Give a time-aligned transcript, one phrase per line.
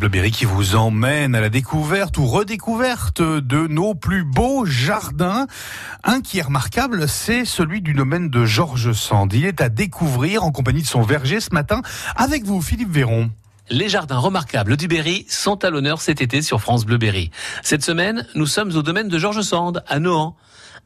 [0.00, 5.46] Bleu Berry qui vous emmène à la découverte ou redécouverte de nos plus beaux jardins.
[6.04, 9.30] Un qui est remarquable, c'est celui du domaine de Georges Sand.
[9.34, 11.82] Il est à découvrir en compagnie de son verger ce matin
[12.16, 13.30] avec vous, Philippe Véron.
[13.68, 17.30] Les jardins remarquables du Berry sont à l'honneur cet été sur France Bleu Berry.
[17.62, 20.34] Cette semaine, nous sommes au domaine de Georges Sand, à Nohant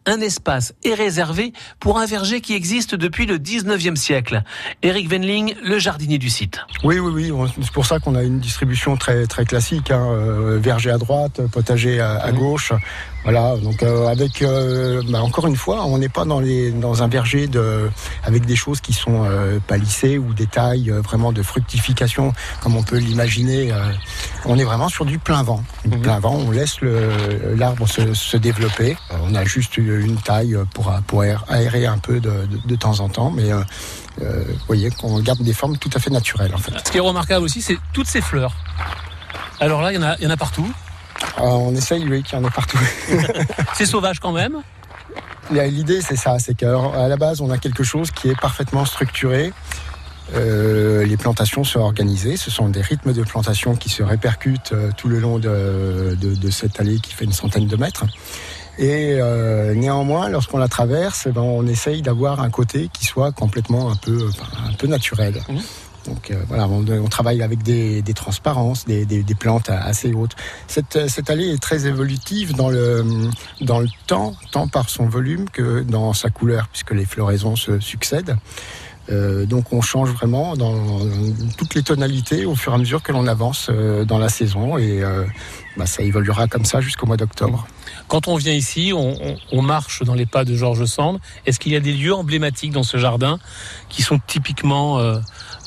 [0.07, 4.43] un espace est réservé pour un verger qui existe depuis le 19e siècle.
[4.83, 6.61] Eric Venling, le jardinier du site.
[6.83, 7.53] Oui, oui, oui.
[7.63, 9.91] C'est pour ça qu'on a une distribution très, très classique.
[9.91, 10.07] Hein.
[10.11, 12.37] Euh, verger à droite, potager à, mmh.
[12.37, 12.73] gauche.
[13.25, 17.03] Voilà, donc euh, avec euh, bah, encore une fois, on n'est pas dans les dans
[17.03, 17.91] un verger de
[18.23, 19.27] avec des choses qui sont
[19.67, 22.33] palissées ou des tailles vraiment de fructification
[22.63, 23.73] comme on peut l'imaginer.
[24.45, 25.91] on est vraiment sur du plein vent, mmh.
[26.01, 26.35] plein vent.
[26.35, 26.77] On laisse
[27.57, 28.97] l'arbre se, se, développer.
[29.23, 33.31] On a juste une taille pour, pour aérer un peu de, de, temps en temps,
[33.31, 33.61] mais euh,
[34.23, 36.73] euh, vous voyez qu'on garde des formes tout à fait naturelles en fait.
[36.85, 38.55] Ce qui est remarquable aussi, c'est toutes ces fleurs.
[39.61, 40.71] Alors là, il y en a, y en a partout.
[41.37, 42.79] Ah, on essaye, oui, qu'il y en a partout.
[43.75, 44.63] c'est sauvage quand même
[45.51, 49.53] L'idée, c'est ça, c'est qu'à la base, on a quelque chose qui est parfaitement structuré.
[50.35, 52.39] Euh, les plantations sont organisées.
[52.39, 56.51] Ce sont des rythmes de plantation qui se répercutent tout le long de, de, de,
[56.51, 58.07] cette allée qui fait une centaine de mètres.
[58.79, 63.31] Et euh, néanmoins, lorsqu'on la traverse, eh ben, on essaye d'avoir un côté qui soit
[63.33, 64.29] complètement un peu,
[64.67, 65.43] un peu naturel.
[65.49, 65.59] Mmh.
[66.07, 70.37] Donc euh, voilà, on, travaille avec des, transparences, des, plantes assez hautes.
[70.67, 73.05] Cette, cette allée est très évolutive dans le,
[74.07, 78.37] temps, tant par son volume que dans sa couleur, puisque les floraisons se succèdent.
[79.11, 81.01] Euh, donc on change vraiment dans,
[81.59, 84.79] toutes les tonalités au fur et à mesure que l'on avance euh, dans la saison
[84.79, 85.25] et euh,
[85.77, 87.67] bah, ça évoluera comme ça jusqu'au mois d'octobre.
[88.09, 91.21] Quand on vient ici, on, on, marche dans les pas de Georges Sand.
[91.45, 93.39] Est-ce qu'il y a des lieux emblématiques dans ce jardin
[93.89, 95.01] qui sont typiquement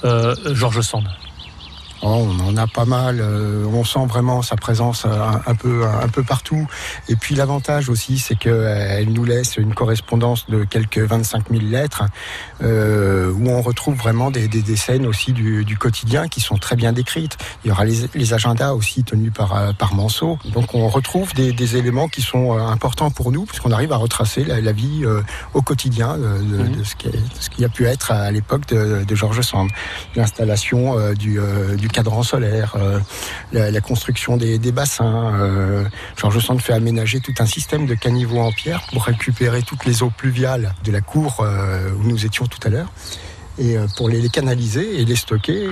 [0.04, 1.08] Georges Sand
[2.04, 3.20] Oh, on en a pas mal.
[3.20, 5.10] Euh, on sent vraiment sa présence euh,
[5.46, 6.68] un, peu, un peu partout.
[7.10, 11.64] Et puis l'avantage aussi, c'est qu'elle euh, nous laisse une correspondance de quelques 25 000
[11.64, 12.04] lettres,
[12.62, 16.94] où on retrouve vraiment des, des, scènes aussi du, du, quotidien qui sont très bien
[16.94, 17.38] décrites.
[17.64, 20.38] Il y aura les, les agendas aussi tenus par, par Manceau.
[20.54, 24.44] Donc on retrouve des, des éléments qui sont importants pour nous, puisqu'on arrive à retracer
[24.44, 25.06] la, vie
[25.54, 26.72] au quotidien de, mmh.
[26.78, 29.70] de, ce qui, ce qui a pu être à l'époque de, de Georges Sand.
[30.16, 31.40] L'installation du,
[31.78, 33.00] du cadran solaire, euh,
[33.52, 35.34] la, construction des, bassins.
[35.40, 35.84] Euh,
[36.18, 40.04] Georges Sand fait aménager tout un système de caniveaux en pierre pour récupérer toutes les
[40.04, 42.92] eaux pluviales de la cour euh, où nous étions tout à l'heure
[43.60, 45.70] et pour les, canaliser et les stocker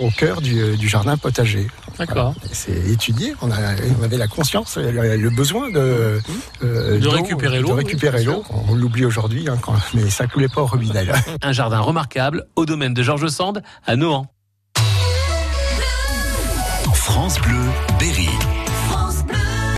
[0.00, 1.68] au cœur du, jardin potager.
[1.96, 2.34] D'accord.
[2.50, 6.20] C'est étudié, on, avait la conscience, le besoin de,
[6.60, 7.68] de récupérer l'eau.
[7.68, 8.42] De récupérer l'eau.
[8.68, 9.58] On l'oublie aujourd'hui, hein,
[9.94, 11.06] mais ça coulait pas au robinet.
[11.40, 14.26] Un jardin remarquable au domaine de Georges Sand à Nohant.
[17.04, 18.63] France Bleu, Berry.